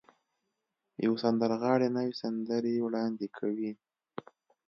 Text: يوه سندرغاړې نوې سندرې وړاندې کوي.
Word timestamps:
يوه 1.03 1.17
سندرغاړې 1.23 1.89
نوې 1.97 2.13
سندرې 2.21 2.75
وړاندې 2.85 3.27
کوي. 3.37 3.71